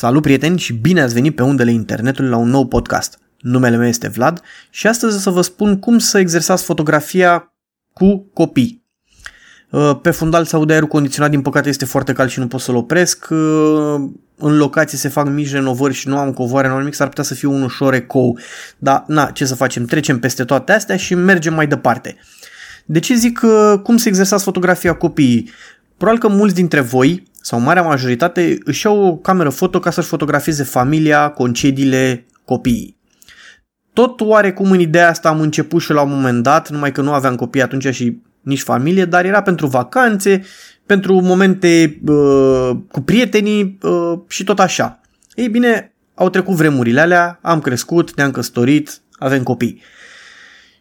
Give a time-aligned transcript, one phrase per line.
[0.00, 3.18] Salut prieteni și bine ați venit pe undele internetului la un nou podcast.
[3.38, 7.54] Numele meu este Vlad și astăzi o să vă spun cum să exersați fotografia
[7.92, 8.84] cu copii.
[9.70, 12.60] Uh, pe fundal se aude aerul condiționat, din păcate este foarte cald și nu pot
[12.60, 13.26] să-l opresc.
[13.30, 13.38] Uh,
[14.36, 17.34] în locație se fac mici renovări și nu am covoare, nu nimic, s-ar putea să
[17.34, 18.38] fie un ușor ecou.
[18.78, 19.84] Dar, na, ce să facem?
[19.84, 22.16] Trecem peste toate astea și mergem mai departe.
[22.84, 25.50] De ce zic uh, cum să exersați fotografia copiii?
[26.00, 30.08] Probabil că mulți dintre voi sau marea majoritate își iau o cameră foto ca să-și
[30.08, 32.96] fotografieze familia, concediile, copiii.
[33.92, 37.12] Tot oarecum în ideea asta am început și la un moment dat, numai că nu
[37.12, 40.44] aveam copii atunci și nici familie, dar era pentru vacanțe,
[40.86, 45.00] pentru momente uh, cu prietenii uh, și tot așa.
[45.34, 49.82] Ei bine, au trecut vremurile alea, am crescut, ne-am căsătorit, avem copii.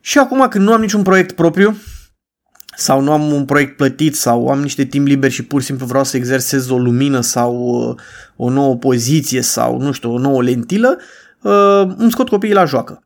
[0.02, 1.78] Și acum când nu am niciun proiect propriu,
[2.80, 5.86] sau nu am un proiect plătit sau am niște timp liber și pur și simplu
[5.86, 7.96] vreau să exersez o lumină sau uh,
[8.36, 10.98] o nouă poziție sau, nu știu, o nouă lentilă,
[11.42, 13.04] uh, îmi scot copiii la joacă.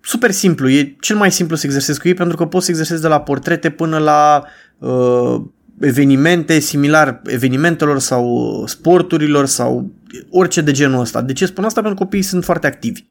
[0.00, 3.00] Super simplu, e cel mai simplu să exersez cu ei pentru că pot să exersez
[3.00, 4.44] de la portrete până la
[4.78, 5.42] uh,
[5.80, 9.90] evenimente similar evenimentelor sau sporturilor sau
[10.30, 11.22] orice de genul ăsta.
[11.22, 11.80] De ce spun asta?
[11.80, 13.04] Pentru că copiii sunt foarte activi.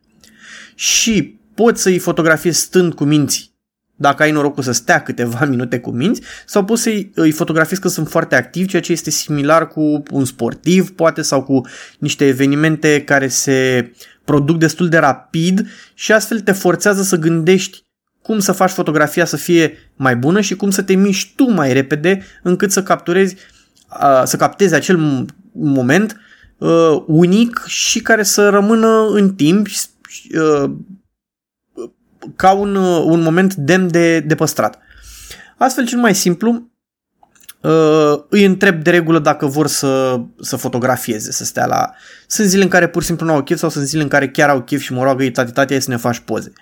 [0.75, 3.55] Și pot să-i fotografiez stând cu minții
[4.00, 7.88] dacă ai norocul să stea câteva minute cu minți, sau poți să-i îi fotografiezi că
[7.88, 11.62] sunt foarte activi, ceea ce este similar cu un sportiv, poate, sau cu
[12.00, 13.92] niște evenimente care se
[14.23, 17.86] produc destul de rapid și astfel te forțează să gândești
[18.22, 21.73] cum să faci fotografia să fie mai bună și cum să te miști tu mai
[21.73, 23.36] repede încât să capturezi,
[24.23, 26.20] să captezi acel moment
[27.06, 29.67] unic și care să rămână în timp
[32.36, 34.80] ca un, uh, un moment demn de, de păstrat.
[35.58, 36.72] Astfel, cel mai simplu,
[37.61, 41.92] uh, îi întreb de regulă dacă vor să, să fotografieze, să stea la...
[42.28, 44.30] Sunt zile în care pur și simplu nu au chef sau sunt zile în care
[44.30, 46.53] chiar au chef și mă roagă, tati, tati, să ne faci poze.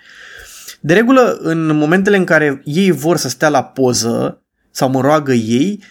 [0.80, 5.32] De regulă, în momentele în care ei vor să stea la poză sau mă roagă
[5.32, 5.82] ei,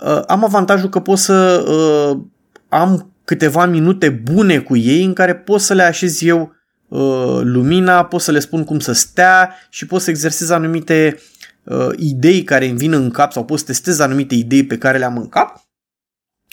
[0.00, 2.20] uh, am avantajul că pot să uh,
[2.68, 6.52] am câteva minute bune cu ei în care pot să le așez eu
[6.92, 11.18] Uh, lumina, pot să le spun cum să stea și pot să exersez anumite
[11.64, 14.98] uh, idei care îmi vin în cap sau pot să testez anumite idei pe care
[14.98, 15.64] le-am în cap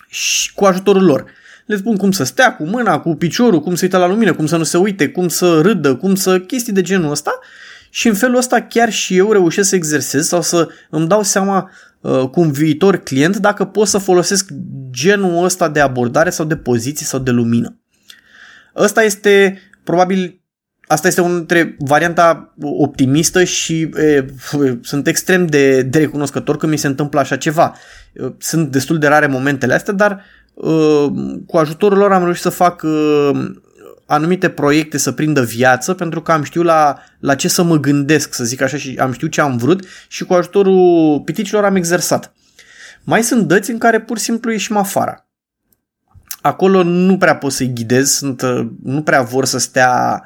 [0.08, 1.26] și cu ajutorul lor.
[1.66, 4.46] Le spun cum să stea cu mâna, cu piciorul, cum să uite la lumină, cum
[4.46, 7.40] să nu se uite, cum să râdă, cum să chestii de genul ăsta
[7.90, 11.72] și în felul ăsta chiar și eu reușesc să exersez sau să îmi dau seama
[12.02, 14.50] uh, cu un viitor client dacă pot să folosesc
[14.90, 17.80] genul ăsta de abordare sau de poziție sau de lumină.
[18.76, 20.42] Ăsta este probabil
[20.88, 24.26] asta este una dintre varianta optimistă și e,
[24.82, 27.76] sunt extrem de, de recunoscător că mi se întâmplă așa ceva.
[28.38, 30.22] Sunt destul de rare momentele astea, dar e,
[31.48, 32.88] cu ajutorul lor am reușit să fac e,
[34.06, 38.34] anumite proiecte să prindă viață pentru că am știut la, la ce să mă gândesc,
[38.34, 42.34] să zic așa, și am știut ce am vrut și cu ajutorul piticilor am exersat.
[43.04, 45.29] Mai sunt dăți în care pur și simplu ieșim afară
[46.42, 50.24] acolo nu prea pot să-i ghidez, sunt, uh, nu prea vor să stea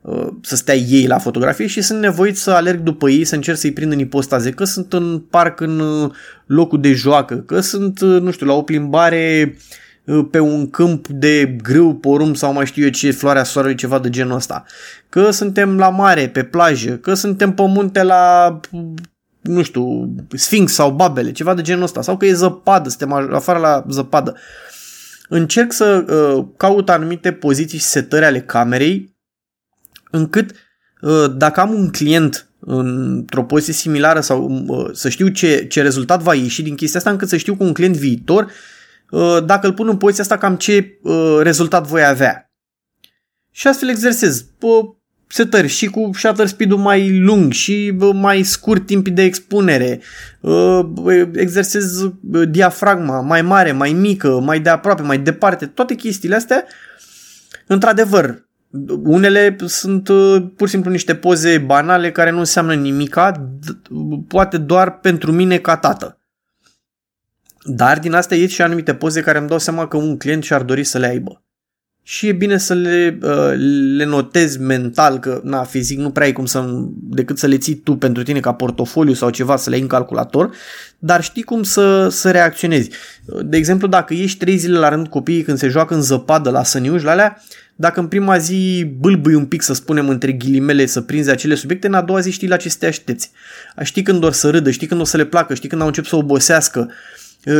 [0.00, 3.58] uh, să stea ei la fotografie și sunt nevoiți să alerg după ei, să încerc
[3.58, 6.10] să-i prind în ipostaze, că sunt în parc în uh,
[6.46, 9.56] locul de joacă, că sunt, nu știu, la o plimbare
[10.30, 14.10] pe un câmp de grâu, porum sau mai știu eu ce, floarea soarelui, ceva de
[14.10, 14.64] genul ăsta.
[15.08, 18.60] Că suntem la mare, pe plajă, că suntem pe munte la
[19.40, 23.58] nu știu, Sphinx sau Babele, ceva de genul ăsta, sau că e zăpadă, suntem afară
[23.58, 24.34] la zăpadă.
[24.34, 24.40] Uh,
[25.28, 29.16] încerc să uh, caut anumite poziții și setări ale camerei
[30.10, 30.50] încât
[31.00, 36.22] uh, dacă am un client într-o poziție similară sau uh, să știu ce, ce rezultat
[36.22, 38.50] va ieși din chestia asta încât să știu cu un client viitor
[39.10, 42.52] uh, dacă îl pun în poziția asta cam ce uh, rezultat voi avea.
[43.50, 44.44] Și astfel exersez.
[44.60, 44.84] Uh,
[45.32, 50.00] setări și cu shutter speed-ul mai lung și mai scurt timp de expunere.
[51.32, 52.10] Exersez
[52.48, 55.66] diafragma mai mare, mai mică, mai de aproape, mai departe.
[55.66, 56.64] Toate chestiile astea,
[57.66, 58.46] într-adevăr,
[59.02, 60.04] unele sunt
[60.56, 63.50] pur și simplu niște poze banale care nu înseamnă nimica,
[64.28, 66.18] poate doar pentru mine ca tată.
[67.64, 70.62] Dar din astea ies și anumite poze care îmi dau seama că un client și-ar
[70.62, 71.41] dori să le aibă
[72.04, 73.52] și e bine să le, uh,
[73.96, 76.64] le notezi mental că na, fizic nu prea ai cum să
[76.94, 79.90] decât să le ții tu pentru tine ca portofoliu sau ceva să le iei în
[79.90, 80.54] calculator,
[80.98, 82.90] dar știi cum să, să reacționezi.
[83.42, 86.62] De exemplu, dacă ești trei zile la rând copiii când se joacă în zăpadă la
[86.62, 87.42] săniuși, la alea,
[87.76, 91.86] dacă în prima zi bâlbâi un pic, să spunem, între ghilimele, să prinzi acele subiecte,
[91.86, 93.30] în a doua zi știi la ce să te aștepți.
[93.82, 96.10] Știi când or să râdă, știi când o să le placă, știi când au început
[96.10, 96.90] să obosească,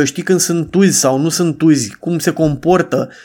[0.03, 3.15] știi când sunt tuzi sau nu sunt tuzi, cum se comportă, uh,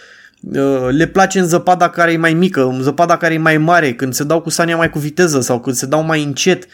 [0.91, 4.15] le place în zăpada care e mai mică, în zăpada care e mai mare, când
[4.15, 6.67] se dau cu sania mai cu viteză sau când se dau mai încet,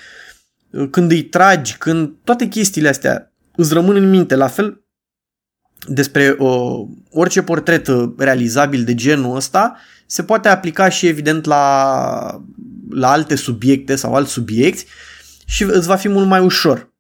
[0.71, 4.35] uh, când îi tragi, când toate chestiile astea îți rămân în minte.
[4.35, 4.85] La fel,
[5.87, 7.89] despre uh, orice portret
[8.19, 9.77] realizabil de genul ăsta
[10.07, 12.45] se poate aplica și evident la,
[12.91, 14.85] la alte subiecte sau alți subiecti
[15.45, 16.94] și îți va fi mult mai ușor.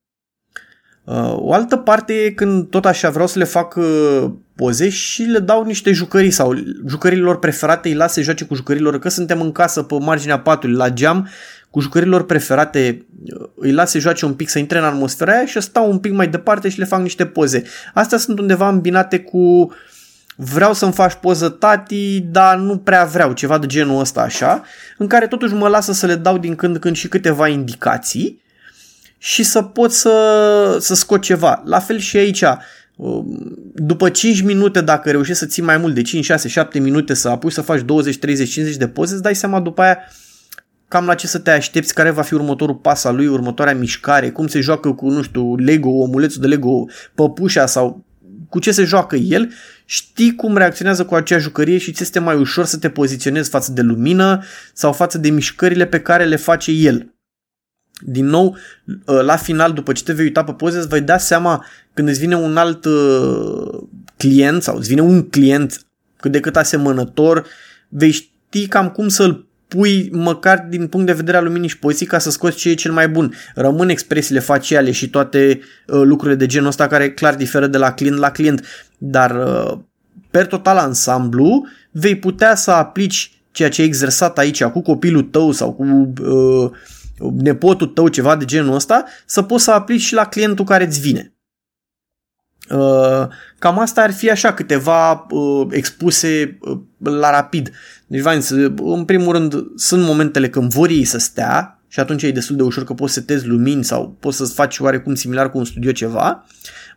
[1.04, 5.22] Uh, o altă parte e când tot așa vreau să le fac uh, poze și
[5.22, 6.54] le dau niște jucării sau
[6.88, 10.76] jucărilor preferate îi las să joace cu jucărilor, că suntem în casă pe marginea patului
[10.76, 11.28] la geam,
[11.70, 15.46] cu jucărilor preferate uh, îi las să joace un pic, să intre în atmosfera aia
[15.46, 17.62] și stau un pic mai departe și le fac niște poze.
[17.94, 19.72] Astea sunt undeva îmbinate cu
[20.36, 24.62] vreau să-mi faci poză tati, dar nu prea vreau, ceva de genul ăsta așa,
[24.98, 28.42] în care totuși mă lasă să le dau din când în când și câteva indicații
[29.24, 31.62] și să pot să, să scot ceva.
[31.64, 32.42] La fel și aici,
[32.96, 37.14] um, după 5 minute, dacă reușești să ții mai mult de 5, 6, 7 minute
[37.14, 39.98] să apuci să faci 20, 30, 50 de poze, îți dai seama după aia
[40.88, 44.30] cam la ce să te aștepți, care va fi următorul pas al lui, următoarea mișcare,
[44.30, 46.84] cum se joacă cu, nu știu, Lego, omulețul de Lego,
[47.14, 48.04] păpușa sau
[48.48, 49.52] cu ce se joacă el,
[49.84, 53.72] știi cum reacționează cu acea jucărie și ți este mai ușor să te poziționezi față
[53.72, 54.42] de lumină
[54.72, 57.13] sau față de mișcările pe care le face el.
[58.00, 58.56] Din nou,
[59.06, 61.64] uh, la final, după ce te vei uita pe poze, îți vei da seama
[61.94, 63.82] când îți vine un alt uh,
[64.16, 65.86] client sau îți vine un client
[66.16, 67.46] cât de cât asemănător,
[67.88, 72.06] vei ști cam cum să-l pui măcar din punct de vedere al luminii și poziții
[72.06, 73.34] ca să scoți ce e cel mai bun.
[73.54, 77.92] Rămân expresiile faciale și toate uh, lucrurile de genul ăsta care clar diferă de la
[77.92, 78.66] client la client,
[78.98, 79.78] dar uh,
[80.30, 85.52] per total ansamblu vei putea să aplici ceea ce ai exersat aici cu copilul tău
[85.52, 86.70] sau cu uh,
[87.18, 91.00] nepotul tău, ceva de genul ăsta, să poți să aplici și la clientul care îți
[91.00, 91.34] vine.
[92.70, 93.26] Uh,
[93.58, 97.70] cam asta ar fi așa câteva uh, expuse uh, la rapid.
[98.06, 102.30] Deci, Vines, în primul rând, sunt momentele când vor ei să stea și atunci e
[102.30, 105.58] destul de ușor că poți să setezi lumini sau poți să faci oarecum similar cu
[105.58, 106.44] un studio ceva.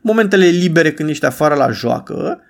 [0.01, 2.41] Momentele libere când ești afară la joacă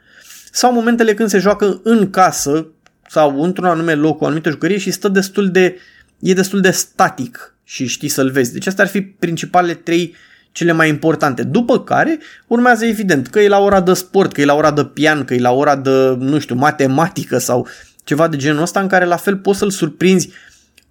[0.52, 2.68] sau momentele când se joacă în casă
[3.08, 5.78] sau într-un anume loc, o anumită jucărie și stă destul de,
[6.20, 8.54] e destul de static și știi să-l vezi.
[8.54, 10.16] Deci astea ar fi principalele trei
[10.52, 11.44] cele mai importante.
[11.44, 14.86] După care urmează evident că e la ora de sport, că e la ora de
[14.86, 17.68] pian, că e la ora de, nu știu, matematică sau
[18.04, 20.30] ceva de genul ăsta în care la fel poți să-l surprinzi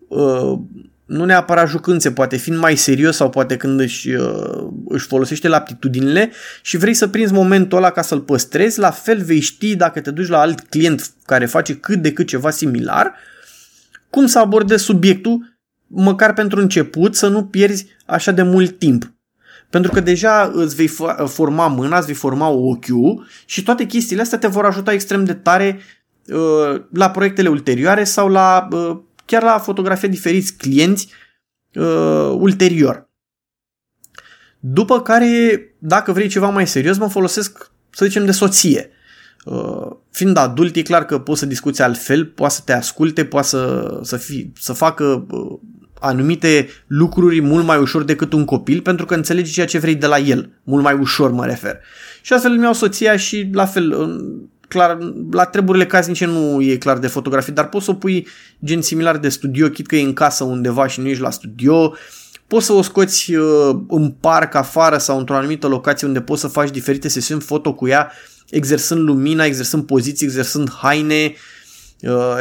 [0.09, 0.59] uh,
[1.05, 5.49] nu neapărat jucând, se poate fiind mai serios sau poate când își, uh, își folosește
[5.49, 6.31] la aptitudinile
[6.63, 10.11] și vrei să prinzi momentul ăla ca să-l păstrezi, la fel vei ști dacă te
[10.11, 13.15] duci la alt client care face cât de cât ceva similar,
[14.11, 15.56] cum să abordezi subiectul
[15.87, 19.15] măcar pentru început, să nu pierzi așa de mult timp.
[19.71, 20.91] Pentru că deja îți vei
[21.27, 25.35] forma mâna, îți vei forma ochiul și toate chestiile astea te vor ajuta extrem de
[25.35, 25.79] tare
[26.27, 31.09] uh, la proiectele ulterioare sau la uh, chiar la fotografia diferiți clienți
[31.75, 33.11] uh, ulterior.
[34.61, 38.91] După care, dacă vrei ceva mai serios, mă folosesc, să zicem, de soție.
[39.45, 43.47] Uh, fiind adult, e clar că poți să discuți altfel, poate să te asculte, poate
[43.47, 45.59] să, să, fi, să facă uh,
[46.01, 50.07] anumite lucruri mult mai ușor decât un copil pentru că înțelege ceea ce vrei de
[50.07, 50.51] la el.
[50.63, 51.79] Mult mai ușor mă refer.
[52.23, 54.11] Și astfel îmi iau soția și la fel,
[54.69, 54.99] clar,
[55.31, 58.27] la treburile casnice nu e clar de fotografie, dar poți să o pui
[58.65, 61.95] gen similar de studio, chit că e în casă undeva și nu ești la studio,
[62.47, 66.49] poți să o scoți uh, în parc afară sau într-o anumită locație unde poți să
[66.49, 68.13] faci diferite sesiuni foto cu ea,
[68.51, 71.56] exersând lumina, exersând poziții, exersând haine, uh, Uh,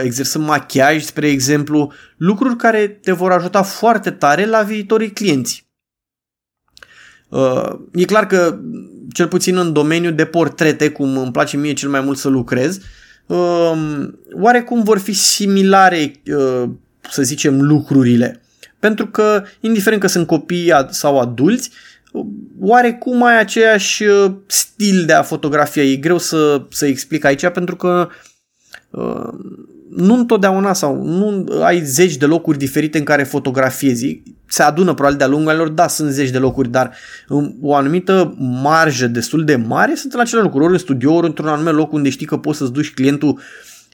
[0.03, 5.65] exersând machiaj, spre exemplu, lucruri care te vor ajuta foarte tare la viitorii clienți.
[7.29, 8.59] Uh, e clar că,
[9.13, 12.79] cel puțin în domeniul de portrete, cum îmi place mie cel mai mult să lucrez,
[13.25, 13.74] uh,
[14.33, 16.12] oarecum vor fi similare,
[17.09, 18.41] să zicem, lucrurile.
[18.79, 21.71] Pentru că, indiferent că sunt copii sau adulți,
[22.59, 24.03] oarecum ai aceeași
[24.47, 25.83] stil de a fotografia.
[25.83, 28.35] E greu să, să explic aici pentru că uh,
[29.89, 34.21] nu întotdeauna sau nu ai zeci de locuri diferite în care fotografiezi.
[34.47, 36.95] Se adună probabil de-a lungul anilor, da, sunt zeci de locuri, dar
[37.61, 41.47] o anumită marjă destul de mare sunt în acele locuri, ori în studio, ori într-un
[41.47, 43.39] anume loc unde știi că poți să-ți duci clientul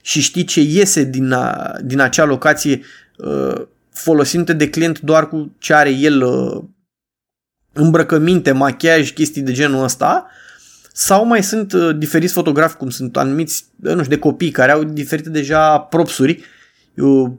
[0.02, 2.80] și știi ce iese din, a, din acea locație
[3.16, 6.62] uh, folosind de client doar cu ce are el uh,
[7.72, 10.26] îmbrăcăminte, machiaj, chestii de genul ăsta,
[10.92, 14.72] sau mai sunt uh, diferiți fotografi, cum sunt anumiți, uh, nu știu, de copii care
[14.72, 16.42] au diferite deja propsuri,
[16.96, 17.30] uh,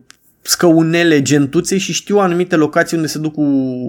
[0.42, 3.44] scăunele, gentuțe și știu anumite locații unde se duc cu,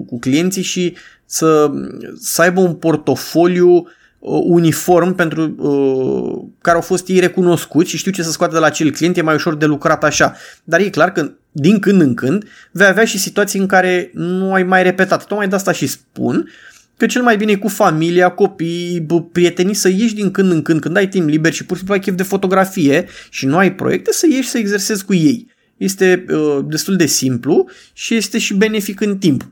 [0.05, 0.95] cu clienții și
[1.25, 1.71] să,
[2.19, 8.11] să aibă un portofoliu uh, uniform pentru uh, care au fost ei recunoscuți și știu
[8.11, 10.35] ce să scoată de la acel client, e mai ușor de lucrat așa.
[10.63, 14.53] Dar e clar că din când în când vei avea și situații în care nu
[14.53, 15.25] ai mai repetat.
[15.25, 16.49] Tocmai de asta și spun
[16.97, 20.79] că cel mai bine e cu familia, copii, prietenii să ieși din când în când,
[20.79, 23.75] când ai timp liber și pur și simplu ai chef de fotografie și nu ai
[23.75, 25.47] proiecte, să ieși să exersezi cu ei.
[25.77, 29.51] Este uh, destul de simplu și este și benefic în timp.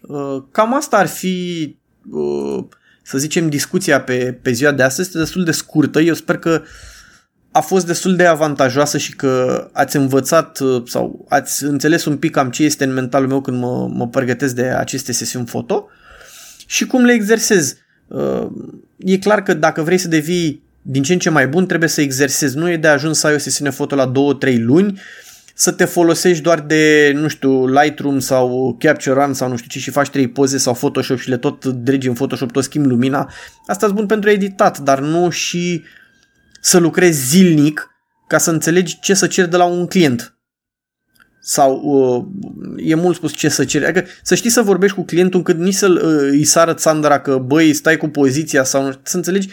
[0.00, 1.76] Uh, cam asta ar fi,
[2.10, 2.64] uh,
[3.02, 5.08] să zicem, discuția pe, pe ziua de astăzi.
[5.08, 6.00] Este destul de scurtă.
[6.00, 6.62] Eu sper că
[7.52, 12.30] a fost destul de avantajoasă și că ați învățat uh, sau ați înțeles un pic
[12.30, 15.88] cam ce este în mentalul meu când mă, mă pregătesc de aceste sesiuni foto
[16.68, 17.76] și cum le exersez.
[18.06, 18.46] Uh,
[18.96, 22.00] e clar că dacă vrei să devii din ce în ce mai bun, trebuie să
[22.00, 22.56] exersezi.
[22.56, 24.12] Nu e de ajuns să ai o sesiune foto la
[24.46, 25.00] 2-3 luni,
[25.54, 29.78] să te folosești doar de, nu știu, Lightroom sau Capture One sau nu știu ce
[29.78, 33.32] și faci 3 poze sau Photoshop și le tot dregi în Photoshop, tot schimbi lumina.
[33.66, 35.84] Asta e bun pentru editat, dar nu și
[36.60, 37.90] să lucrezi zilnic
[38.26, 40.37] ca să înțelegi ce să ceri de la un client.
[41.50, 42.24] Sau uh,
[42.76, 43.84] e mult spus ce să ceri.
[43.84, 47.36] Adică să știi să vorbești cu clientul încât nici să uh, îi sară țandra că
[47.36, 49.48] băi stai cu poziția sau nu, să înțelegi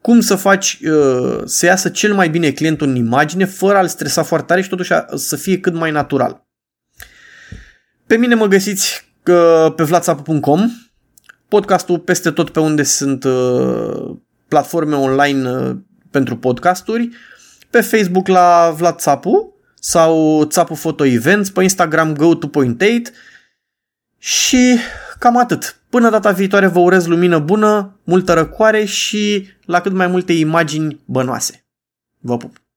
[0.00, 4.22] cum să faci uh, să iasă cel mai bine clientul în imagine fără a-l stresa
[4.22, 6.46] foarte tare și totuși să fie cât mai natural.
[8.06, 10.70] Pe mine mă găsiți uh, pe vlatsapu.com
[11.48, 14.16] podcastul peste tot pe unde sunt uh,
[14.48, 15.76] platforme online uh,
[16.10, 17.08] pentru podcasturi,
[17.70, 23.12] pe Facebook la Vlad Țapu sau Țapu Photo Events, pe Instagram go to point 8
[24.18, 24.78] și
[25.18, 25.80] cam atât.
[25.90, 31.00] Până data viitoare vă urez lumină bună, multă răcoare și la cât mai multe imagini
[31.04, 31.66] bănoase.
[32.18, 32.67] Vă pup!